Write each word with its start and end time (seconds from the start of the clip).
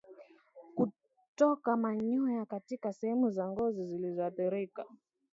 Kutoka 0.75 1.77
manyoya 1.77 2.45
katika 2.45 2.93
sehemu 2.93 3.29
za 3.29 3.47
ngozi 3.49 3.85
zilizoathirika 3.85 4.85